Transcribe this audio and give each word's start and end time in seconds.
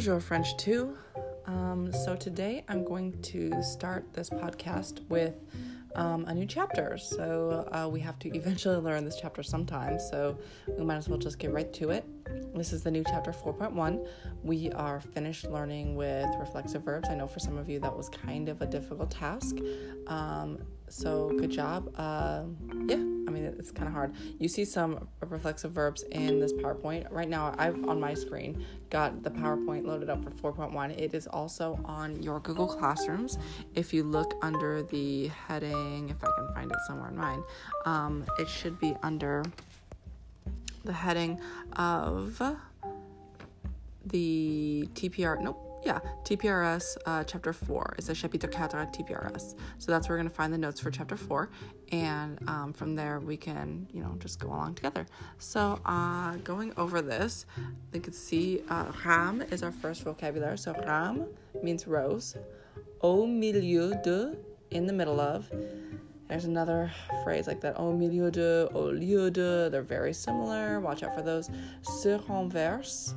Bonjour, 0.00 0.18
French 0.18 0.56
2. 0.56 0.96
Um, 1.44 1.92
so, 1.92 2.16
today 2.16 2.64
I'm 2.68 2.84
going 2.84 3.20
to 3.20 3.62
start 3.62 4.14
this 4.14 4.30
podcast 4.30 5.06
with 5.10 5.34
um, 5.94 6.24
a 6.24 6.32
new 6.32 6.46
chapter. 6.46 6.96
So, 6.96 7.68
uh, 7.70 7.86
we 7.86 8.00
have 8.00 8.18
to 8.20 8.30
eventually 8.34 8.76
learn 8.76 9.04
this 9.04 9.18
chapter 9.20 9.42
sometime. 9.42 9.98
So, 9.98 10.38
we 10.78 10.86
might 10.86 10.96
as 10.96 11.10
well 11.10 11.18
just 11.18 11.38
get 11.38 11.52
right 11.52 11.70
to 11.74 11.90
it. 11.90 12.06
This 12.54 12.72
is 12.72 12.82
the 12.82 12.90
new 12.90 13.04
chapter 13.04 13.30
4.1. 13.30 14.08
We 14.42 14.70
are 14.70 15.02
finished 15.02 15.44
learning 15.44 15.96
with 15.96 16.30
reflexive 16.38 16.82
verbs. 16.82 17.10
I 17.10 17.14
know 17.14 17.26
for 17.26 17.40
some 17.40 17.58
of 17.58 17.68
you 17.68 17.78
that 17.80 17.94
was 17.94 18.08
kind 18.08 18.48
of 18.48 18.62
a 18.62 18.66
difficult 18.66 19.10
task. 19.10 19.58
Um, 20.06 20.60
so, 20.88 21.28
good 21.38 21.50
job. 21.50 21.92
Uh, 21.98 22.44
yeah 22.86 23.19
I 23.30 23.32
mean, 23.32 23.44
it's 23.44 23.70
kind 23.70 23.86
of 23.86 23.94
hard. 23.94 24.12
You 24.40 24.48
see 24.48 24.64
some 24.64 25.06
reflexive 25.20 25.70
verbs 25.70 26.02
in 26.10 26.40
this 26.40 26.52
PowerPoint. 26.52 27.06
Right 27.12 27.28
now, 27.28 27.54
I've 27.58 27.88
on 27.88 28.00
my 28.00 28.12
screen 28.12 28.64
got 28.90 29.22
the 29.22 29.30
PowerPoint 29.30 29.86
loaded 29.86 30.10
up 30.10 30.24
for 30.40 30.52
4.1. 30.52 30.98
It 30.98 31.14
is 31.14 31.28
also 31.28 31.78
on 31.84 32.20
your 32.20 32.40
Google 32.40 32.66
Classrooms. 32.66 33.38
If 33.76 33.94
you 33.94 34.02
look 34.02 34.34
under 34.42 34.82
the 34.82 35.28
heading, 35.28 36.08
if 36.08 36.24
I 36.24 36.30
can 36.36 36.52
find 36.54 36.72
it 36.72 36.78
somewhere 36.88 37.10
in 37.10 37.16
mine, 37.16 37.44
um, 37.86 38.26
it 38.40 38.48
should 38.48 38.80
be 38.80 38.96
under 39.04 39.44
the 40.84 40.92
heading 40.92 41.40
of 41.74 42.42
the 44.06 44.88
TPR. 44.94 45.40
Nope 45.40 45.69
yeah, 45.84 46.00
TPRS 46.24 46.96
uh, 47.06 47.24
chapter 47.24 47.52
4. 47.52 47.94
It's 47.98 48.08
a 48.08 48.14
chapitre 48.14 48.48
4 48.48 48.68
TPRS. 48.68 49.54
So 49.78 49.90
that's 49.90 50.08
where 50.08 50.16
we're 50.16 50.22
going 50.22 50.28
to 50.28 50.34
find 50.34 50.52
the 50.52 50.58
notes 50.58 50.80
for 50.80 50.90
chapter 50.90 51.16
4. 51.16 51.50
And 51.92 52.38
um, 52.48 52.72
from 52.72 52.94
there, 52.94 53.20
we 53.20 53.36
can, 53.36 53.88
you 53.92 54.02
know, 54.02 54.14
just 54.18 54.38
go 54.38 54.48
along 54.48 54.74
together. 54.74 55.06
So 55.38 55.80
uh, 55.86 56.36
going 56.44 56.72
over 56.76 57.00
this, 57.00 57.46
you 57.92 58.00
can 58.00 58.12
see 58.12 58.62
uh, 58.68 58.92
rame 59.04 59.42
is 59.50 59.62
our 59.62 59.72
first 59.72 60.02
vocabulary. 60.02 60.58
So 60.58 60.74
rame 60.86 61.26
means 61.62 61.86
rose. 61.86 62.36
Au 63.02 63.26
milieu 63.26 63.94
de, 64.02 64.36
in 64.70 64.86
the 64.86 64.92
middle 64.92 65.20
of. 65.20 65.50
There's 66.28 66.44
another 66.44 66.92
phrase 67.24 67.48
like 67.48 67.60
that. 67.62 67.76
Au 67.76 67.92
milieu 67.92 68.30
de, 68.30 68.68
au 68.74 68.92
lieu 68.92 69.30
de. 69.30 69.68
They're 69.70 69.82
very 69.82 70.12
similar. 70.12 70.78
Watch 70.78 71.02
out 71.02 71.14
for 71.14 71.22
those. 71.22 71.50
Se 71.82 72.20
renverse 72.28 73.14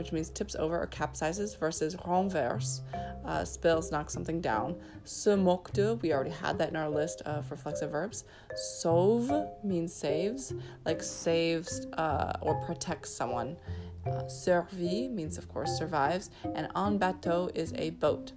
which 0.00 0.12
means 0.12 0.30
tips 0.30 0.56
over 0.56 0.80
or 0.80 0.86
capsizes, 0.86 1.58
versus 1.58 1.94
renverse, 2.06 2.80
uh, 3.26 3.44
spills, 3.44 3.92
knocks 3.92 4.14
something 4.14 4.40
down. 4.40 4.74
Se 5.04 5.36
moque 5.36 5.70
de, 5.74 5.96
we 5.96 6.14
already 6.14 6.30
had 6.30 6.56
that 6.58 6.70
in 6.70 6.76
our 6.76 6.88
list 6.88 7.20
of 7.26 7.50
reflexive 7.50 7.90
verbs. 7.90 8.24
Sauve 8.54 9.30
means 9.62 9.92
saves, 9.92 10.54
like 10.86 11.02
saves 11.02 11.86
uh, 11.98 12.32
or 12.40 12.54
protects 12.64 13.10
someone. 13.10 13.58
Uh, 14.06 14.22
survit 14.24 15.10
means, 15.10 15.36
of 15.36 15.46
course, 15.50 15.76
survives. 15.76 16.30
And 16.54 16.68
en 16.74 16.96
bateau 16.96 17.50
is 17.54 17.74
a 17.76 17.90
boat. 17.90 18.32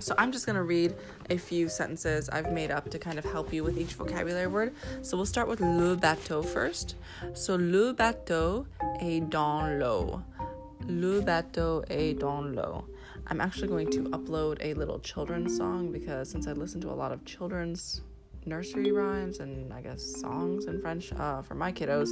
So 0.00 0.14
I'm 0.18 0.32
just 0.32 0.44
going 0.44 0.56
to 0.56 0.62
read 0.62 0.94
a 1.30 1.38
few 1.38 1.70
sentences 1.70 2.28
I've 2.28 2.52
made 2.52 2.70
up 2.70 2.90
to 2.90 2.98
kind 2.98 3.18
of 3.18 3.24
help 3.24 3.54
you 3.54 3.64
with 3.64 3.78
each 3.78 3.94
vocabulary 3.94 4.48
word. 4.48 4.74
So 5.00 5.16
we'll 5.16 5.24
start 5.24 5.48
with 5.48 5.60
le 5.60 5.96
bateau 5.96 6.42
first. 6.42 6.96
So 7.32 7.56
le 7.56 7.94
bateau 7.94 8.66
est 9.00 9.30
dans 9.30 9.78
l'eau. 9.78 10.22
Le 10.88 11.20
bateau 11.20 11.82
est 11.88 12.18
dans 12.18 12.42
l'eau. 12.42 12.84
I'm 13.26 13.40
actually 13.40 13.68
going 13.68 13.90
to 13.92 14.02
upload 14.10 14.58
a 14.60 14.74
little 14.74 14.98
children's 14.98 15.56
song 15.56 15.90
because 15.90 16.28
since 16.28 16.46
I 16.46 16.52
listen 16.52 16.80
to 16.82 16.90
a 16.90 16.92
lot 16.92 17.10
of 17.10 17.24
children's 17.24 18.02
nursery 18.44 18.92
rhymes 18.92 19.38
and 19.38 19.72
I 19.72 19.80
guess 19.80 20.02
songs 20.02 20.66
in 20.66 20.82
French 20.82 21.10
uh, 21.14 21.40
for 21.40 21.54
my 21.54 21.72
kiddos, 21.72 22.10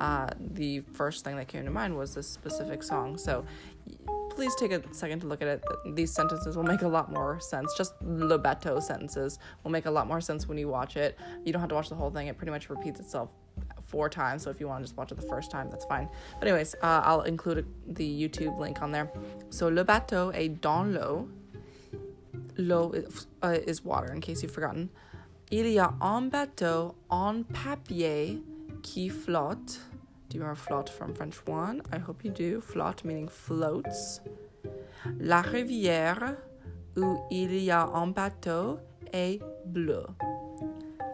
uh, 0.00 0.28
the 0.38 0.80
first 0.92 1.24
thing 1.24 1.36
that 1.36 1.48
came 1.48 1.64
to 1.64 1.70
mind 1.70 1.96
was 1.96 2.14
this 2.14 2.28
specific 2.28 2.82
song. 2.82 3.16
So 3.16 3.44
please 4.28 4.54
take 4.54 4.72
a 4.72 4.82
second 4.92 5.20
to 5.20 5.26
look 5.26 5.40
at 5.40 5.48
it. 5.48 5.64
These 5.94 6.12
sentences 6.12 6.56
will 6.56 6.64
make 6.64 6.82
a 6.82 6.88
lot 6.88 7.10
more 7.10 7.40
sense. 7.40 7.72
Just 7.74 7.94
le 8.02 8.38
bateau 8.38 8.80
sentences 8.80 9.38
will 9.64 9.70
make 9.70 9.86
a 9.86 9.90
lot 9.90 10.06
more 10.06 10.20
sense 10.20 10.46
when 10.46 10.58
you 10.58 10.68
watch 10.68 10.98
it. 10.98 11.18
You 11.44 11.54
don't 11.54 11.60
have 11.60 11.70
to 11.70 11.74
watch 11.74 11.88
the 11.88 11.94
whole 11.94 12.10
thing, 12.10 12.26
it 12.26 12.36
pretty 12.36 12.52
much 12.52 12.68
repeats 12.68 13.00
itself 13.00 13.30
four 13.90 14.08
times. 14.08 14.42
So 14.42 14.50
if 14.50 14.60
you 14.60 14.68
want 14.68 14.80
to 14.80 14.84
just 14.84 14.96
watch 14.96 15.10
it 15.12 15.16
the 15.16 15.26
first 15.34 15.50
time, 15.50 15.68
that's 15.70 15.84
fine. 15.84 16.08
But 16.38 16.48
anyways, 16.48 16.74
uh, 16.82 17.00
I'll 17.04 17.22
include 17.22 17.66
the 17.86 18.08
YouTube 18.20 18.58
link 18.58 18.82
on 18.82 18.92
there. 18.92 19.10
So 19.50 19.68
le 19.68 19.84
bateau 19.84 20.30
est 20.32 20.60
dans 20.60 20.86
l'eau. 20.94 21.28
L'eau 22.56 22.92
is, 22.92 23.26
uh, 23.42 23.58
is 23.66 23.84
water, 23.84 24.12
in 24.12 24.20
case 24.20 24.42
you've 24.42 24.52
forgotten. 24.52 24.90
Il 25.50 25.66
y 25.66 25.78
a 25.78 25.92
un 26.00 26.30
bateau 26.30 26.94
en 27.10 27.44
papier 27.44 28.40
qui 28.82 29.08
flotte. 29.08 29.80
Do 30.28 30.36
you 30.36 30.42
remember 30.42 30.60
flotte 30.60 30.88
from 30.88 31.12
French 31.12 31.44
1? 31.46 31.82
I 31.92 31.98
hope 31.98 32.24
you 32.24 32.30
do. 32.30 32.60
Flotte 32.60 33.04
meaning 33.04 33.28
floats. 33.28 34.20
La 35.18 35.42
rivière 35.42 36.36
où 36.96 37.18
il 37.30 37.52
y 37.58 37.70
a 37.70 37.86
un 37.86 38.08
bateau 38.08 38.78
est 39.12 39.40
bleue. 39.66 40.06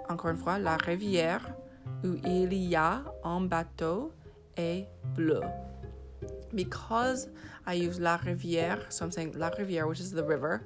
Encore 0.08 0.30
une 0.30 0.36
fois, 0.36 0.58
la 0.58 0.76
rivière 0.76 1.55
où 2.04 2.14
il 2.24 2.52
y 2.54 2.74
a 2.74 3.02
un 3.24 3.40
bateau 3.48 4.12
est 4.56 4.86
bleu. 5.14 5.42
Because 6.54 7.28
I 7.66 7.74
use 7.74 8.00
la 8.00 8.16
rivière, 8.16 8.90
so 8.90 9.04
I'm 9.04 9.10
saying 9.10 9.34
la 9.36 9.50
rivière, 9.50 9.88
which 9.88 10.00
is 10.00 10.12
the 10.12 10.24
river. 10.24 10.62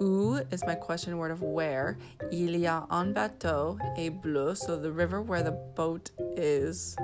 Où 0.00 0.40
is 0.52 0.64
my 0.66 0.74
question 0.74 1.16
word 1.18 1.30
of 1.30 1.42
where. 1.42 1.96
Il 2.32 2.56
y 2.56 2.66
a 2.66 2.86
un 2.90 3.12
bateau 3.12 3.78
est 3.96 4.10
bleu, 4.10 4.54
so 4.54 4.76
the 4.76 4.90
river 4.90 5.22
where 5.22 5.42
the 5.42 5.56
boat 5.74 6.10
is 6.36 6.96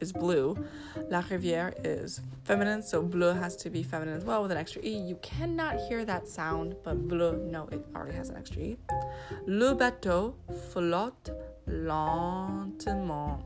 is 0.00 0.12
blue. 0.12 0.56
La 1.10 1.20
rivière 1.20 1.74
is 1.84 2.20
feminine, 2.44 2.82
so 2.82 3.02
bleu 3.02 3.34
has 3.34 3.56
to 3.56 3.70
be 3.70 3.82
feminine 3.82 4.16
as 4.16 4.24
well 4.24 4.42
with 4.42 4.52
an 4.52 4.56
extra 4.56 4.80
e. 4.82 4.96
You 4.96 5.16
cannot 5.16 5.76
hear 5.88 6.04
that 6.04 6.28
sound, 6.28 6.76
but 6.84 7.08
bleu, 7.08 7.36
no, 7.50 7.68
it 7.72 7.84
already 7.94 8.16
has 8.16 8.30
an 8.30 8.36
extra 8.36 8.62
e. 8.62 8.78
Le 9.46 9.74
bateau 9.74 10.34
flotte 10.72 11.30
lentement. 11.68 13.40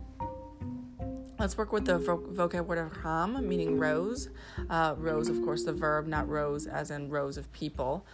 Let's 1.39 1.59
work 1.59 1.73
with 1.73 1.87
the 1.87 1.99
vo- 1.99 2.23
vocab 2.33 2.67
word 2.67 2.79
of 2.79 3.05
ram, 3.05 3.49
meaning 3.49 3.79
rose. 3.79 4.29
Uh, 4.71 4.95
rose, 4.97 5.29
of 5.29 5.43
course, 5.43 5.65
the 5.65 5.73
verb, 5.73 6.07
not 6.07 6.29
rose 6.29 6.67
as 6.67 6.91
in 6.91 7.11
rows 7.11 7.37
of 7.37 7.51
people. 7.53 8.07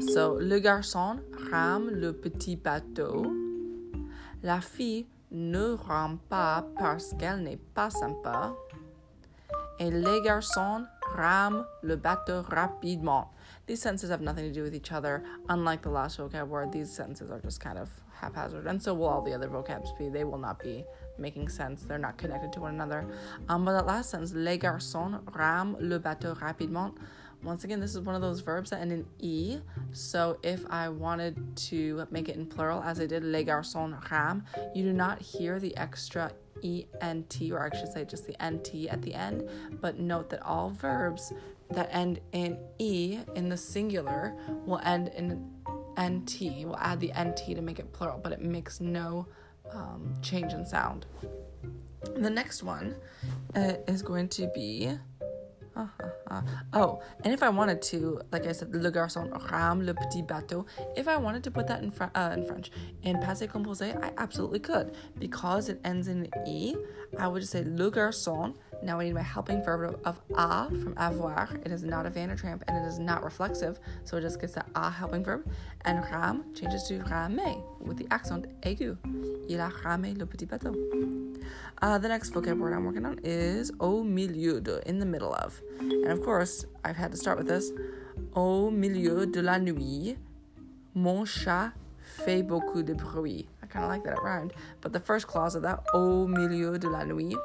So, 0.00 0.34
le 0.34 0.60
garçon 0.60 1.20
rame 1.50 1.88
le 1.88 2.12
petit 2.12 2.56
bateau. 2.56 3.32
La 4.42 4.60
fille 4.60 5.06
ne 5.30 5.76
rame 5.76 6.18
pas 6.28 6.64
parce 6.78 7.14
qu'elle 7.18 7.42
n'est 7.42 7.60
pas 7.74 7.90
sympa. 7.90 8.52
Et 9.78 9.90
les 9.90 10.20
garçons 10.22 10.84
rament 11.14 11.64
le 11.82 11.96
bateau 11.96 12.42
rapidement. 12.42 13.30
These 13.66 13.80
sentences 13.80 14.10
have 14.10 14.20
nothing 14.20 14.44
to 14.44 14.52
do 14.52 14.62
with 14.62 14.74
each 14.74 14.92
other. 14.92 15.24
Unlike 15.48 15.82
the 15.82 15.90
last 15.90 16.18
vocab 16.18 16.48
word, 16.48 16.70
these 16.70 16.92
sentences 16.92 17.30
are 17.30 17.40
just 17.40 17.60
kind 17.60 17.78
of 17.78 17.88
haphazard, 18.12 18.66
and 18.66 18.82
so 18.82 18.92
will 18.94 19.06
all 19.06 19.22
the 19.22 19.32
other 19.32 19.48
vocabs 19.48 19.96
be. 19.98 20.08
They 20.08 20.24
will 20.24 20.38
not 20.38 20.62
be 20.62 20.84
making 21.18 21.48
sense. 21.48 21.82
They're 21.82 21.98
not 21.98 22.18
connected 22.18 22.52
to 22.54 22.60
one 22.60 22.74
another. 22.74 23.06
Um, 23.48 23.64
but 23.64 23.72
that 23.72 23.86
last 23.86 24.10
sentence, 24.10 24.34
les 24.34 24.58
garçons 24.58 25.20
rament 25.34 25.80
le 25.80 25.98
bateau 25.98 26.34
rapidement. 26.40 26.94
Once 27.42 27.64
again, 27.64 27.80
this 27.80 27.94
is 27.94 28.00
one 28.00 28.14
of 28.14 28.22
those 28.22 28.40
verbs 28.40 28.70
that 28.70 28.80
end 28.80 28.92
in 28.92 29.06
e. 29.18 29.58
So 29.92 30.38
if 30.42 30.64
I 30.70 30.88
wanted 30.88 31.56
to 31.68 32.06
make 32.10 32.28
it 32.28 32.36
in 32.36 32.46
plural, 32.46 32.82
as 32.82 33.00
I 33.00 33.06
did, 33.06 33.24
les 33.24 33.44
garçons 33.44 33.98
rament, 34.10 34.44
you 34.74 34.82
do 34.82 34.92
not 34.92 35.20
hear 35.20 35.58
the 35.58 35.74
extra 35.76 36.32
ent, 36.62 37.50
or 37.50 37.70
I 37.72 37.76
should 37.76 37.92
say 37.92 38.04
just 38.04 38.26
the 38.26 38.36
nt 38.42 38.88
at 38.88 39.02
the 39.02 39.14
end. 39.14 39.48
But 39.80 39.98
note 39.98 40.30
that 40.30 40.42
all 40.42 40.70
verbs 40.70 41.32
that 41.74 41.88
end 41.92 42.20
in 42.32 42.58
e 42.78 43.20
in 43.34 43.48
the 43.48 43.56
singular 43.56 44.34
will 44.66 44.80
end 44.84 45.08
in 45.08 45.50
nt. 45.98 46.40
We'll 46.40 46.76
add 46.78 47.00
the 47.00 47.12
nt 47.12 47.36
to 47.36 47.62
make 47.62 47.78
it 47.78 47.92
plural, 47.92 48.18
but 48.22 48.32
it 48.32 48.40
makes 48.40 48.80
no 48.80 49.26
um, 49.72 50.14
change 50.22 50.52
in 50.52 50.64
sound. 50.64 51.06
The 52.16 52.30
next 52.30 52.62
one 52.62 52.96
uh, 53.54 53.74
is 53.88 54.02
going 54.02 54.28
to 54.30 54.50
be. 54.54 54.90
Uh, 55.76 55.86
uh. 56.30 56.42
Oh, 56.72 57.02
and 57.24 57.34
if 57.34 57.42
I 57.42 57.48
wanted 57.48 57.82
to, 57.82 58.20
like 58.30 58.46
I 58.46 58.52
said, 58.52 58.72
le 58.72 58.92
garçon 58.92 59.32
rame 59.50 59.84
le 59.84 59.92
petit 59.92 60.22
bateau. 60.22 60.66
If 60.96 61.08
I 61.08 61.16
wanted 61.16 61.42
to 61.44 61.50
put 61.50 61.66
that 61.66 61.82
in, 61.82 61.90
fr- 61.90 62.14
uh, 62.14 62.30
in 62.32 62.46
French 62.46 62.70
in 63.02 63.16
passé 63.16 63.48
composé, 63.48 64.00
I 64.00 64.12
absolutely 64.16 64.60
could 64.60 64.94
because 65.18 65.68
it 65.68 65.80
ends 65.84 66.06
in 66.06 66.28
e. 66.46 66.76
I 67.18 67.26
would 67.26 67.40
just 67.40 67.52
say 67.52 67.64
le 67.64 67.90
garçon 67.90 68.54
now 68.84 69.00
I 69.00 69.04
need 69.04 69.14
my 69.14 69.22
helping 69.22 69.64
verb 69.64 69.98
of 70.04 70.20
a 70.34 70.68
from 70.68 70.94
avoir. 70.94 71.58
It 71.64 71.72
is 71.72 71.84
not 71.84 72.04
a 72.04 72.10
Vandertramp 72.10 72.62
and 72.68 72.76
it 72.76 72.86
is 72.86 72.98
not 72.98 73.24
reflexive, 73.24 73.78
so 74.04 74.18
it 74.18 74.20
just 74.20 74.40
gets 74.40 74.54
the 74.54 74.64
a 74.74 74.90
helping 74.90 75.24
verb. 75.24 75.50
And 75.86 76.04
rame 76.04 76.44
changes 76.54 76.84
to 76.88 76.98
ramé 77.00 77.62
with 77.80 77.96
the 77.96 78.06
accent 78.10 78.46
aigu. 78.62 78.96
Il 79.48 79.60
a 79.60 79.70
ramé 79.82 80.16
le 80.18 80.26
petit 80.26 80.46
bateau. 80.46 80.74
Uh, 81.80 81.98
the 81.98 82.08
next 82.08 82.30
vocab 82.30 82.58
word 82.58 82.74
I'm 82.74 82.84
working 82.84 83.06
on 83.06 83.18
is 83.24 83.72
au 83.80 84.02
milieu 84.04 84.60
de, 84.60 84.86
in 84.88 84.98
the 84.98 85.06
middle 85.06 85.34
of. 85.34 85.60
And 85.80 86.08
of 86.08 86.22
course, 86.22 86.66
I've 86.84 86.96
had 86.96 87.10
to 87.12 87.16
start 87.16 87.38
with 87.38 87.48
this. 87.48 87.72
Au 88.34 88.70
milieu 88.70 89.26
de 89.26 89.42
la 89.42 89.58
nuit, 89.58 90.16
mon 90.94 91.24
chat 91.24 91.72
fait 92.04 92.42
beaucoup 92.46 92.84
de 92.84 92.94
bruit. 92.94 93.46
I 93.62 93.66
kind 93.66 93.84
of 93.84 93.90
like 93.90 94.04
that 94.04 94.12
it 94.12 94.22
rhymed. 94.22 94.52
But 94.82 94.92
the 94.92 95.00
first 95.00 95.26
clause 95.26 95.54
of 95.54 95.62
that, 95.62 95.84
au 95.94 96.26
milieu 96.26 96.78
de 96.78 96.88
la 96.88 97.04
nuit, 97.04 97.36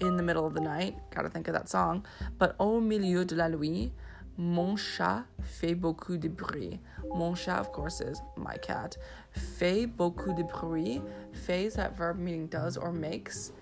in 0.00 0.16
the 0.16 0.22
middle 0.22 0.46
of 0.46 0.54
the 0.54 0.60
night. 0.60 0.96
Gotta 1.14 1.28
think 1.28 1.48
of 1.48 1.54
that 1.54 1.68
song. 1.68 2.04
But 2.38 2.56
au 2.58 2.80
milieu 2.80 3.24
de 3.24 3.34
la 3.34 3.48
nuit, 3.48 3.92
Mon 4.38 4.76
chat 4.76 5.24
fait 5.40 5.74
beaucoup 5.74 6.18
de 6.18 6.28
bruit. 6.28 6.78
Mon 7.14 7.34
chat, 7.34 7.58
of 7.58 7.72
course, 7.72 8.02
is 8.02 8.20
my 8.36 8.58
cat. 8.60 8.98
Fait 9.30 9.86
beaucoup 9.86 10.34
de 10.34 10.42
bruit. 10.42 11.00
Fait 11.32 11.64
is 11.64 11.74
that 11.74 11.96
verb 11.96 12.18
meaning 12.18 12.46
does 12.46 12.76
or 12.76 12.92
makes. 12.92 13.52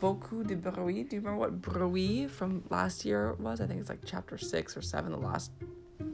Beaucoup 0.00 0.42
de 0.42 0.56
bruit. 0.56 1.08
Do 1.08 1.14
you 1.14 1.22
remember 1.22 1.38
what 1.38 1.62
bruit 1.62 2.28
from 2.28 2.64
last 2.70 3.04
year 3.04 3.34
was? 3.34 3.60
I 3.60 3.66
think 3.66 3.78
it's 3.78 3.88
like 3.88 4.04
chapter 4.04 4.36
six 4.36 4.76
or 4.76 4.82
seven, 4.82 5.12
the 5.12 5.18
last, 5.18 5.52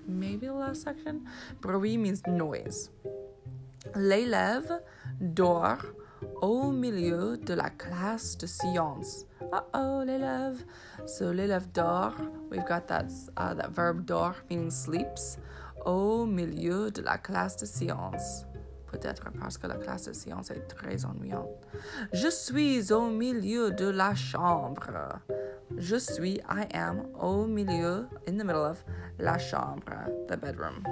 maybe 0.06 0.46
the 0.46 0.52
last 0.52 0.82
section. 0.82 1.26
Bruit 1.62 1.96
means 1.96 2.22
noise. 2.26 2.90
L'élève 3.94 4.78
dort 5.20 5.86
au 6.42 6.70
milieu 6.70 7.38
de 7.38 7.54
la 7.54 7.70
classe 7.70 8.36
de 8.36 8.46
sciences. 8.46 9.24
Uh 9.52 9.60
oh, 9.74 10.02
l'élève. 10.02 10.64
So 11.04 11.30
l'élève 11.30 11.70
dort. 11.72 12.14
We've 12.50 12.64
got 12.66 12.88
that 12.88 13.12
uh, 13.36 13.52
that 13.52 13.70
verb 13.70 14.06
dort 14.06 14.36
meaning 14.48 14.70
sleeps. 14.70 15.36
Au 15.84 16.24
milieu 16.24 16.90
de 16.90 17.02
la 17.02 17.18
classe 17.18 17.56
de 17.56 17.66
sciences. 17.66 18.46
Peut-être 18.86 19.30
parce 19.38 19.58
que 19.58 19.66
la 19.66 19.76
classe 19.76 20.04
de 20.06 20.14
sciences 20.14 20.50
est 20.50 20.68
très 20.68 21.04
ennuyante. 21.04 21.48
Je 22.12 22.28
suis 22.28 22.92
au 22.92 23.10
milieu 23.10 23.70
de 23.70 23.88
la 23.88 24.14
chambre. 24.14 25.20
Je 25.76 25.96
suis, 25.96 26.40
I 26.48 26.66
am, 26.72 27.06
au 27.18 27.46
milieu, 27.46 28.06
in 28.28 28.36
the 28.36 28.44
middle 28.44 28.64
of, 28.64 28.84
la 29.18 29.38
chambre, 29.38 30.08
the 30.28 30.36
bedroom. 30.36 30.84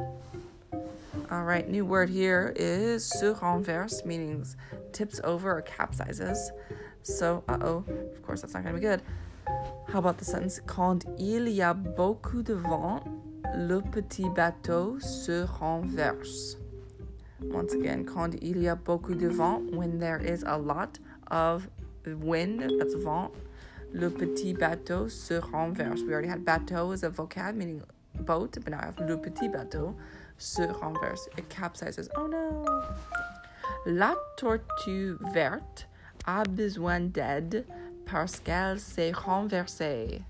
All 1.30 1.44
right, 1.44 1.68
new 1.68 1.84
word 1.84 2.08
here 2.08 2.52
is 2.56 3.04
se 3.04 3.34
renverse, 3.40 4.04
meaning 4.04 4.44
tips 4.92 5.20
over 5.22 5.58
or 5.58 5.62
capsizes. 5.62 6.50
So, 7.02 7.42
uh 7.48 7.58
oh, 7.62 7.84
of 7.88 8.22
course, 8.22 8.42
that's 8.42 8.54
not 8.54 8.64
to 8.64 8.72
be 8.72 8.80
good. 8.80 9.02
How 9.88 9.98
about 9.98 10.18
the 10.18 10.24
sentence 10.24 10.60
Quand 10.66 11.04
il 11.18 11.48
y 11.48 11.60
a 11.62 11.74
beaucoup 11.74 12.42
de 12.42 12.54
vent, 12.54 13.02
le 13.56 13.80
petit 13.80 14.28
bateau 14.28 14.98
se 15.00 15.46
renverse. 15.58 16.56
Once 17.42 17.72
again, 17.72 18.04
quand 18.04 18.34
il 18.42 18.62
y 18.62 18.68
a 18.68 18.76
beaucoup 18.76 19.14
de 19.14 19.28
vent, 19.28 19.62
when 19.72 19.98
there 19.98 20.18
is 20.18 20.44
a 20.46 20.56
lot 20.56 20.98
of 21.30 21.68
wind, 22.06 22.60
that's 22.78 22.94
vent, 22.94 23.32
le 23.92 24.10
petit 24.10 24.52
bateau 24.52 25.08
se 25.08 25.40
renverse. 25.52 26.02
We 26.02 26.12
already 26.12 26.28
had 26.28 26.44
bateau 26.44 26.92
as 26.92 27.02
a 27.02 27.10
vocab, 27.10 27.56
meaning 27.56 27.82
boat, 28.20 28.58
but 28.62 28.70
now 28.70 28.80
I 28.80 28.86
have 28.86 29.00
le 29.00 29.16
petit 29.16 29.48
bateau 29.48 29.96
se 30.38 30.66
renverse. 30.66 31.28
It 31.36 31.48
capsizes. 31.48 32.08
Oh 32.14 32.26
no! 32.26 32.64
La 33.86 34.14
tortue 34.36 35.18
verte 35.32 35.86
a 36.26 36.44
besoin 36.44 37.00
d'aide 37.00 37.64
parce 38.06 38.40
qu'elle 38.40 38.78
s'est 38.78 39.12
renversée. 39.12 40.22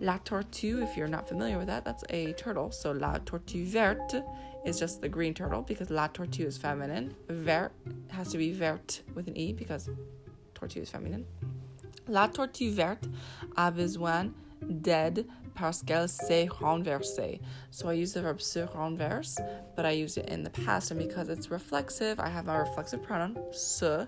La 0.00 0.18
tortue, 0.18 0.82
if 0.82 0.96
you're 0.96 1.08
not 1.08 1.28
familiar 1.28 1.56
with 1.58 1.68
that, 1.68 1.84
that's 1.84 2.04
a 2.10 2.32
turtle. 2.32 2.72
So 2.72 2.90
la 2.92 3.18
tortue 3.24 3.64
verte 3.64 4.22
is 4.64 4.78
just 4.78 5.00
the 5.00 5.08
green 5.08 5.34
turtle 5.34 5.62
because 5.62 5.90
la 5.90 6.08
tortue 6.08 6.46
is 6.46 6.58
feminine. 6.58 7.14
Vert 7.28 7.72
has 8.08 8.32
to 8.32 8.38
be 8.38 8.52
verte 8.52 9.02
with 9.14 9.28
an 9.28 9.36
E 9.36 9.52
because 9.52 9.88
tortue 10.54 10.80
is 10.80 10.90
feminine. 10.90 11.24
La 12.08 12.26
tortue 12.26 12.72
verte 12.72 13.08
a 13.56 13.70
besoin 13.70 14.32
d'aide 14.60 15.26
parce 15.54 15.82
qu'elle 15.82 16.08
s'est 16.08 16.48
renversée. 16.48 17.40
So 17.70 17.88
I 17.88 17.94
use 17.94 18.12
the 18.12 18.22
verb 18.22 18.40
se 18.40 18.66
renverse, 18.74 19.38
but 19.76 19.84
I 19.84 19.92
use 19.92 20.16
it 20.16 20.28
in 20.28 20.42
the 20.42 20.50
past, 20.50 20.90
and 20.90 20.98
because 20.98 21.28
it's 21.28 21.50
reflexive, 21.50 22.18
I 22.20 22.28
have 22.28 22.46
my 22.46 22.56
reflexive 22.56 23.02
pronoun 23.02 23.36
se 23.52 24.06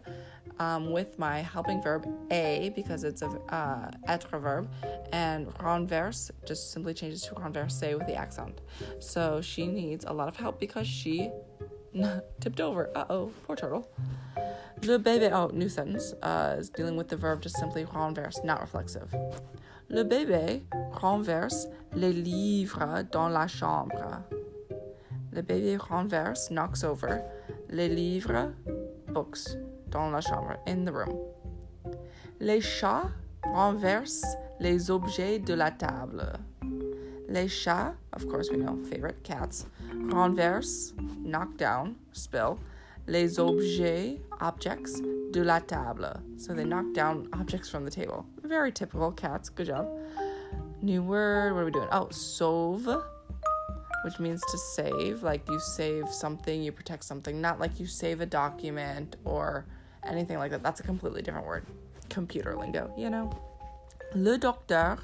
um, 0.58 0.90
with 0.90 1.18
my 1.18 1.40
helping 1.40 1.82
verb 1.82 2.06
a 2.30 2.72
because 2.74 3.04
it's 3.04 3.22
a 3.22 3.28
uh, 3.48 3.90
être 4.08 4.40
verb, 4.40 4.68
and 5.12 5.48
renverse 5.60 6.30
just 6.46 6.72
simply 6.72 6.94
changes 6.94 7.22
to 7.22 7.34
renversé 7.34 7.96
with 7.96 8.06
the 8.06 8.14
accent. 8.14 8.60
So 8.98 9.40
she 9.40 9.66
needs 9.66 10.04
a 10.04 10.12
lot 10.12 10.28
of 10.28 10.36
help 10.36 10.60
because 10.60 10.86
she 10.86 11.30
tipped 12.40 12.60
over. 12.60 12.90
Uh 12.94 13.04
oh, 13.10 13.32
poor 13.46 13.56
turtle. 13.56 13.88
Le 14.82 14.98
bébé, 14.98 15.32
oh, 15.32 15.48
new 15.54 15.68
sentence, 15.68 16.12
uh, 16.22 16.56
is 16.58 16.68
dealing 16.68 16.96
with 16.96 17.08
the 17.08 17.16
verb 17.16 17.40
just 17.40 17.56
simply 17.56 17.84
renverse, 17.84 18.38
not 18.44 18.60
reflexive. 18.60 19.14
Le 19.88 20.02
bébé 20.02 20.64
renverse 20.92 21.68
les 21.94 22.12
livres 22.12 23.04
dans 23.12 23.28
la 23.28 23.46
chambre. 23.46 24.20
Le 25.32 25.42
bébé 25.42 25.76
renverse, 25.76 26.50
knocks 26.50 26.82
over, 26.82 27.20
les 27.70 27.88
livres, 27.88 28.50
books, 29.12 29.56
dans 29.88 30.10
la 30.10 30.20
chambre, 30.20 30.56
in 30.66 30.84
the 30.84 30.90
room. 30.90 31.16
Les 32.40 32.60
chats 32.60 33.10
renversent 33.44 34.36
les 34.58 34.90
objets 34.90 35.38
de 35.38 35.54
la 35.54 35.70
table. 35.70 36.32
Les 37.28 37.46
chats, 37.46 37.94
of 38.12 38.26
course 38.26 38.50
we 38.50 38.58
know, 38.58 38.76
favorite 38.90 39.22
cats, 39.22 39.66
renversent, 40.10 40.94
knock 41.22 41.56
down, 41.56 41.94
spill, 42.12 42.58
les 43.06 43.38
objets, 43.38 44.20
objects, 44.40 45.00
de 45.32 45.42
la 45.42 45.60
table. 45.60 46.20
So 46.38 46.54
they 46.54 46.64
knock 46.64 46.92
down 46.92 47.28
objects 47.32 47.68
from 47.68 47.84
the 47.84 47.90
table. 47.90 48.24
Very 48.46 48.70
typical 48.70 49.10
cats. 49.10 49.48
Good 49.48 49.66
job. 49.66 49.88
New 50.80 51.02
word. 51.02 51.52
What 51.52 51.62
are 51.62 51.64
we 51.64 51.72
doing? 51.72 51.88
Oh, 51.90 52.08
sauve, 52.10 53.02
which 54.04 54.20
means 54.20 54.40
to 54.52 54.58
save. 54.58 55.24
Like 55.24 55.48
you 55.48 55.58
save 55.58 56.08
something, 56.08 56.62
you 56.62 56.70
protect 56.70 57.02
something. 57.02 57.40
Not 57.40 57.58
like 57.58 57.80
you 57.80 57.86
save 57.86 58.20
a 58.20 58.26
document 58.26 59.16
or 59.24 59.66
anything 60.04 60.38
like 60.38 60.52
that. 60.52 60.62
That's 60.62 60.78
a 60.78 60.84
completely 60.84 61.22
different 61.22 61.44
word. 61.44 61.66
Computer 62.08 62.56
lingo, 62.56 62.92
you 62.96 63.10
know? 63.10 63.36
Le 64.14 64.38
docteur 64.38 65.00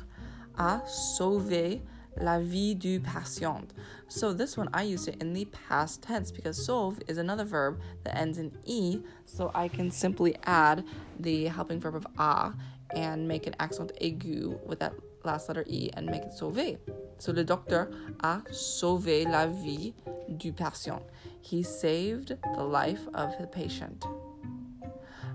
a 0.56 0.80
sauvé 0.86 1.80
la 2.20 2.38
vie 2.38 2.74
du 2.74 3.00
patient. 3.00 3.72
So 4.06 4.32
this 4.32 4.56
one 4.56 4.68
I 4.72 4.82
used 4.82 5.08
it 5.08 5.20
in 5.20 5.32
the 5.32 5.46
past 5.46 6.02
tense 6.02 6.30
because 6.30 6.64
sauve 6.64 7.00
is 7.08 7.18
another 7.18 7.44
verb 7.44 7.80
that 8.04 8.16
ends 8.16 8.38
in 8.38 8.52
e, 8.64 9.00
so 9.24 9.50
I 9.52 9.68
can 9.68 9.90
simply 9.90 10.36
add 10.44 10.84
the 11.18 11.46
helping 11.46 11.80
verb 11.80 11.96
of 11.96 12.06
a 12.18 12.52
and 12.94 13.26
make 13.26 13.46
an 13.46 13.54
accent 13.58 13.92
aigu 14.00 14.58
with 14.66 14.78
that 14.80 14.92
last 15.24 15.48
letter 15.48 15.64
e 15.66 15.90
and 15.94 16.06
make 16.06 16.22
it 16.22 16.32
sauvé. 16.32 16.78
So 17.18 17.32
le 17.32 17.44
docteur 17.44 17.90
a 18.22 18.42
sauvé 18.50 19.24
la 19.24 19.46
vie 19.46 19.94
du 20.28 20.52
patient. 20.52 21.02
He 21.40 21.62
saved 21.62 22.36
the 22.56 22.64
life 22.64 23.06
of 23.14 23.30
the 23.38 23.46
patient. 23.46 24.04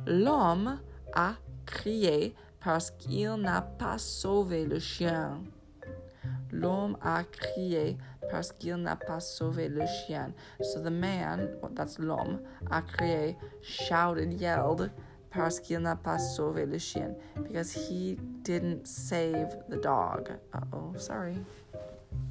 L'homme 0.05 0.79
a 1.13 1.35
crié 1.65 2.33
parce 2.59 2.91
qu'il 2.91 3.35
n'a 3.35 3.61
pas 3.61 3.97
sauvé 3.97 4.65
le 4.65 4.79
chien. 4.79 5.41
L'homme 6.51 6.97
a 7.01 7.23
crié 7.23 7.97
parce 8.29 8.51
qu'il 8.51 8.75
n'a 8.75 8.95
pas 8.95 9.19
sauvé 9.19 9.69
le 9.69 9.85
chien. 9.85 10.33
So 10.61 10.81
the 10.81 10.91
man, 10.91 11.49
that's 11.73 11.99
l'homme, 11.99 12.39
a 12.71 12.81
crié, 12.81 13.35
shouted, 13.61 14.33
yelled, 14.33 14.91
Because 17.43 17.71
he 17.71 18.17
didn't 18.43 18.87
save 18.87 19.47
the 19.69 19.77
dog. 19.77 20.31
Uh 20.53 20.59
oh, 20.73 20.93
sorry. 20.97 21.37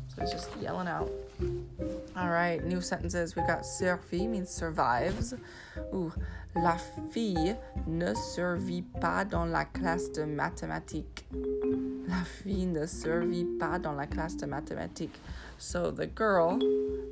So 0.08 0.22
he's 0.22 0.32
just 0.32 0.50
yelling 0.60 0.88
out. 0.88 1.10
All 2.16 2.30
right, 2.30 2.64
new 2.64 2.80
sentences. 2.80 3.36
We 3.36 3.42
got 3.42 3.66
survit 3.66 4.28
means 4.28 4.48
survives. 4.48 5.34
Ooh, 5.92 6.12
la 6.54 6.78
fille 7.12 7.54
ne 7.86 8.14
survit 8.14 8.84
pas 9.00 9.24
dans 9.24 9.50
la 9.50 9.64
classe 9.64 10.08
de 10.08 10.24
mathématiques. 10.24 11.26
La 12.08 12.24
fille 12.24 12.66
ne 12.66 12.86
survit 12.86 13.44
pas 13.58 13.78
dans 13.78 13.94
la 13.94 14.06
classe 14.06 14.36
de 14.36 14.46
mathématiques. 14.46 15.20
So 15.58 15.90
the 15.90 16.06
girl 16.06 16.58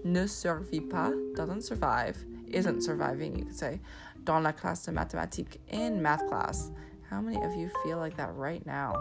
ne 0.04 0.26
survit 0.26 0.80
pas, 0.80 1.12
doesn't 1.34 1.62
survive, 1.62 2.16
isn't 2.54 2.82
surviving, 2.82 3.36
you 3.38 3.44
could 3.44 3.56
say, 3.56 3.80
dans 4.24 4.42
la 4.42 4.52
classe 4.52 4.84
de 4.86 4.92
mathématiques 4.92 5.58
in 5.68 6.00
math 6.00 6.26
class. 6.28 6.70
How 7.10 7.20
many 7.20 7.42
of 7.44 7.54
you 7.54 7.70
feel 7.82 7.98
like 7.98 8.16
that 8.16 8.34
right 8.34 8.64
now? 8.66 8.94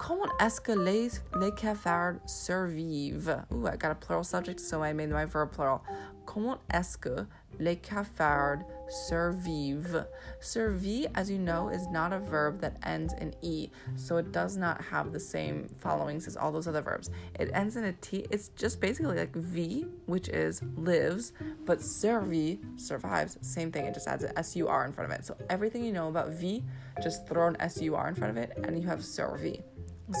Comment 0.00 0.30
est-ce 0.40 0.60
que 0.60 0.74
les, 0.74 1.10
les 1.40 1.50
cafards 1.50 2.20
survivent? 2.26 3.44
Ooh, 3.52 3.66
I 3.66 3.76
got 3.76 3.90
a 3.90 3.96
plural 3.96 4.22
subject, 4.22 4.60
so 4.60 4.82
I 4.82 4.92
made 4.92 5.10
my 5.10 5.24
verb 5.24 5.52
plural. 5.52 5.82
Comment 6.24 6.58
est-ce 6.72 6.96
que 6.96 7.26
les 7.58 7.76
cafards 7.76 8.62
survivent? 8.88 10.06
Survivre, 10.40 11.10
as 11.14 11.30
you 11.30 11.38
know, 11.38 11.68
is 11.68 11.88
not 11.88 12.12
a 12.12 12.18
verb 12.18 12.60
that 12.60 12.76
ends 12.84 13.14
in 13.14 13.34
E, 13.42 13.70
so 13.96 14.16
it 14.16 14.32
does 14.32 14.56
not 14.56 14.80
have 14.82 15.12
the 15.12 15.20
same 15.20 15.68
followings 15.78 16.26
as 16.26 16.36
all 16.36 16.52
those 16.52 16.66
other 16.66 16.82
verbs. 16.82 17.10
It 17.38 17.50
ends 17.52 17.76
in 17.76 17.84
a 17.84 17.92
T. 17.92 18.26
It's 18.30 18.48
just 18.50 18.80
basically 18.80 19.16
like 19.16 19.34
V, 19.34 19.86
which 20.06 20.28
is 20.28 20.62
lives, 20.76 21.32
but 21.64 21.78
survit, 21.78 22.58
survives, 22.80 23.38
same 23.40 23.70
thing. 23.72 23.84
It 23.84 23.94
just 23.94 24.08
adds 24.08 24.24
an 24.24 24.32
S-U-R 24.36 24.84
in 24.84 24.92
front 24.92 25.12
of 25.12 25.18
it. 25.18 25.24
So 25.24 25.36
everything 25.50 25.84
you 25.84 25.92
know 25.92 26.08
about 26.08 26.30
V, 26.30 26.64
just 27.02 27.26
throw 27.26 27.46
an 27.46 27.56
S-U-R 27.60 28.08
in 28.08 28.14
front 28.14 28.36
of 28.36 28.42
it, 28.42 28.58
and 28.64 28.80
you 28.80 28.86
have 28.88 29.00
survit. 29.00 29.62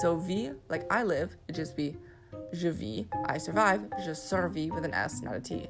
So 0.00 0.16
V, 0.16 0.50
like 0.68 0.90
I 0.92 1.02
live, 1.02 1.36
it 1.48 1.54
just 1.54 1.76
be 1.76 1.96
je 2.52 2.70
vis, 2.70 3.06
I 3.26 3.38
survive, 3.38 3.88
je 4.04 4.14
survis 4.14 4.70
with 4.70 4.84
an 4.84 4.94
S, 4.94 5.22
not 5.22 5.34
a 5.34 5.40
T. 5.40 5.68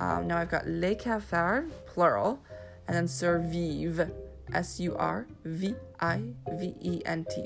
Um, 0.00 0.26
now 0.26 0.38
I've 0.38 0.50
got 0.50 0.66
les 0.66 0.94
cafards, 0.94 1.70
plural, 1.86 2.38
and 2.86 2.96
then 2.96 3.08
survive, 3.08 4.10
S-U-R-V-I-V-E-N-T, 4.52 5.74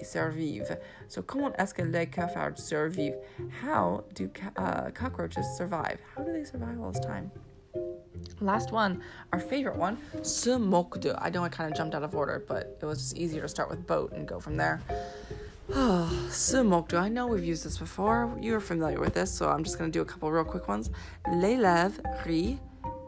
survive. 0.04 0.78
So, 1.08 1.22
comment 1.22 1.54
est-ce 1.58 1.74
que 1.74 1.82
les 1.84 2.06
cafards 2.06 2.58
survivent? 2.58 3.16
How 3.60 4.04
do 4.14 4.30
ca- 4.34 4.52
uh, 4.56 4.90
cockroaches 4.90 5.46
survive? 5.56 5.98
How 6.14 6.22
do 6.22 6.32
they 6.32 6.44
survive 6.44 6.80
all 6.80 6.92
this 6.92 7.04
time? 7.04 7.30
Last 8.40 8.70
one, 8.72 9.02
our 9.32 9.40
favorite 9.40 9.76
one, 9.76 9.98
se 10.22 10.56
moque 10.58 11.00
de. 11.00 11.16
I 11.20 11.30
know 11.30 11.42
I 11.42 11.48
kind 11.48 11.70
of 11.70 11.76
jumped 11.76 11.94
out 11.94 12.02
of 12.02 12.14
order, 12.14 12.44
but 12.46 12.78
it 12.80 12.84
was 12.84 12.98
just 12.98 13.16
easier 13.16 13.42
to 13.42 13.48
start 13.48 13.68
with 13.70 13.86
boat 13.86 14.12
and 14.12 14.28
go 14.28 14.38
from 14.38 14.56
there. 14.56 14.80
Moque. 16.64 16.94
I 16.94 17.08
know 17.08 17.26
we've 17.26 17.44
used 17.44 17.64
this 17.64 17.78
before. 17.78 18.36
You're 18.40 18.60
familiar 18.60 19.00
with 19.00 19.14
this, 19.14 19.32
so 19.32 19.48
I'm 19.48 19.64
just 19.64 19.78
going 19.78 19.90
to 19.90 19.98
do 19.98 20.02
a 20.02 20.04
couple 20.04 20.30
real 20.30 20.44
quick 20.44 20.68
ones. 20.68 20.90
L'élève 21.28 21.98
rit 22.26 22.58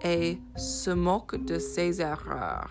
et 0.03 0.39
se 0.57 0.95
moque 0.95 1.45
de 1.45 1.59
ses 1.59 2.01
erreurs. 2.01 2.71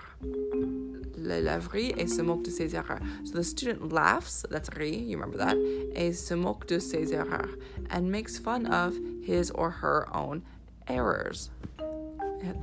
L'élève 1.16 1.68
rit 1.72 1.94
et 1.98 2.10
se 2.10 2.22
moque 2.22 2.44
de 2.44 2.50
ses 2.50 2.74
erreurs. 2.74 3.02
So 3.24 3.34
the 3.34 3.44
student 3.44 3.92
laughs, 3.92 4.46
that's 4.50 4.70
rit, 4.76 4.96
you 4.96 5.18
remember 5.18 5.38
that, 5.38 5.58
et 5.96 6.14
se 6.14 6.34
moque 6.34 6.66
de 6.68 6.80
ses 6.80 7.12
erreurs, 7.12 7.56
and 7.90 8.12
makes 8.12 8.38
fun 8.38 8.66
of 8.66 8.98
his 9.22 9.52
or 9.52 9.70
her 9.70 10.08
own 10.14 10.44
errors 10.88 11.50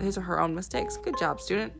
his 0.00 0.18
or 0.18 0.22
her 0.22 0.40
own 0.40 0.54
mistakes. 0.54 0.96
Good 0.96 1.18
job, 1.18 1.40
student. 1.40 1.72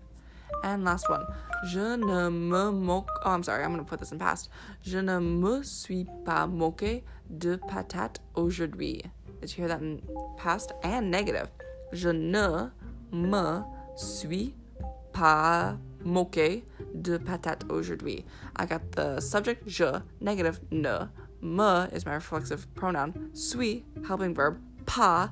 And 0.63 0.85
last 0.85 1.09
one. 1.09 1.25
Je 1.65 1.97
ne 1.97 2.31
me 2.31 2.71
moque. 2.71 3.09
Oh, 3.25 3.31
I'm 3.31 3.43
sorry. 3.43 3.65
I'm 3.65 3.73
going 3.73 3.85
to 3.85 3.89
put 3.89 3.99
this 3.99 4.13
in 4.13 4.19
past. 4.19 4.49
Je 4.83 5.01
ne 5.01 5.19
me 5.19 5.63
suis 5.63 6.07
pas 6.25 6.47
moqué 6.47 7.03
de 7.39 7.57
patates 7.57 8.19
aujourd'hui. 8.35 9.03
Did 9.41 9.51
you 9.51 9.57
hear 9.57 9.69
that 9.69 9.81
in 9.81 10.03
past 10.37 10.73
and 10.83 11.11
negative? 11.11 11.49
Je 11.93 12.13
ne 12.13 12.71
me 13.13 13.65
suis 13.97 14.55
pas 15.13 15.77
moqué 16.05 16.63
de 17.01 17.19
patates 17.19 17.65
aujourd'hui. 17.71 18.25
I 18.57 18.67
got 18.67 18.93
the 18.93 19.21
subject 19.21 19.69
je, 19.69 20.03
negative 20.21 20.61
ne. 20.71 21.09
Me 21.43 21.89
is 21.93 22.05
my 22.05 22.15
reflexive 22.15 22.67
pronoun. 22.75 23.31
Suis, 23.33 23.85
helping 24.07 24.35
verb. 24.35 24.61
Pas 24.87 25.31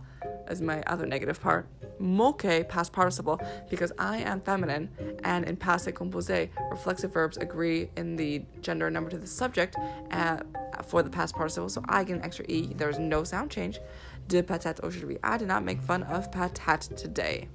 is 0.50 0.60
my 0.60 0.82
other 0.82 1.06
negative 1.06 1.40
part 1.40 1.66
moque 2.00 2.68
past 2.68 2.92
participle 2.92 3.40
because 3.70 3.92
I 3.98 4.18
am 4.18 4.40
feminine 4.40 4.90
and 5.24 5.44
in 5.44 5.56
passé 5.56 5.92
composé 5.92 6.50
reflexive 6.70 7.12
verbs 7.12 7.36
agree 7.36 7.90
in 7.96 8.16
the 8.16 8.44
gender 8.60 8.86
and 8.86 8.94
number 8.94 9.10
to 9.10 9.18
the 9.18 9.26
subject 9.26 9.76
uh, 10.10 10.38
for 10.86 11.02
the 11.02 11.10
past 11.10 11.34
participle 11.34 11.68
so 11.68 11.82
I 11.88 12.04
get 12.04 12.16
an 12.16 12.22
extra 12.22 12.44
e. 12.48 12.72
There's 12.74 12.98
no 12.98 13.24
sound 13.24 13.50
change. 13.50 13.80
De 14.28 14.42
patate 14.42 14.80
aujourd'hui. 14.82 15.18
I 15.24 15.38
did 15.38 15.48
not 15.48 15.64
make 15.64 15.80
fun 15.80 16.02
of 16.02 16.30
patate 16.30 16.94
today 16.96 17.48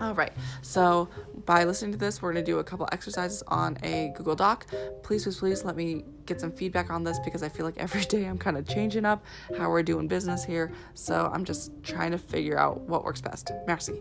all 0.00 0.14
right, 0.14 0.32
so 0.62 1.08
by 1.44 1.64
listening 1.64 1.92
to 1.92 1.98
this, 1.98 2.20
we're 2.20 2.32
going 2.32 2.44
to 2.44 2.50
do 2.50 2.58
a 2.58 2.64
couple 2.64 2.88
exercises 2.92 3.42
on 3.48 3.78
a 3.82 4.12
Google 4.16 4.34
Doc. 4.34 4.66
Please, 5.02 5.24
please, 5.24 5.38
please 5.38 5.64
let 5.64 5.76
me 5.76 6.04
get 6.26 6.40
some 6.40 6.52
feedback 6.52 6.90
on 6.90 7.04
this 7.04 7.18
because 7.24 7.42
I 7.42 7.48
feel 7.48 7.66
like 7.66 7.78
every 7.78 8.04
day 8.04 8.24
I'm 8.24 8.38
kind 8.38 8.56
of 8.56 8.66
changing 8.66 9.04
up 9.04 9.24
how 9.56 9.70
we're 9.70 9.82
doing 9.82 10.08
business 10.08 10.44
here. 10.44 10.72
So 10.94 11.30
I'm 11.32 11.44
just 11.44 11.70
trying 11.82 12.10
to 12.12 12.18
figure 12.18 12.58
out 12.58 12.80
what 12.82 13.04
works 13.04 13.20
best. 13.20 13.52
Merci. 13.66 14.00